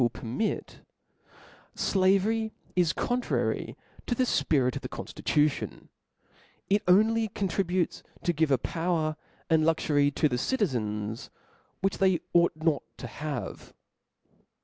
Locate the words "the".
4.15-4.23, 4.81-4.89, 10.27-10.39